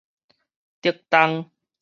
[0.81, 1.51] 竹東